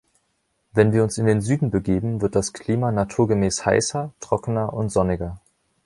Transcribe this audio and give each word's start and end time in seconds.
Wenn 0.73 0.93
wir 0.93 1.03
uns 1.03 1.19
in 1.19 1.27
den 1.27 1.41
Süden 1.41 1.69
begeben, 1.69 2.21
wird 2.23 2.35
das 2.35 2.53
Klima 2.53 2.91
naturgemäß 2.91 3.67
heißer, 3.67 4.11
trockener 4.19 4.73
und 4.73 4.89
sonniger. 4.89 5.39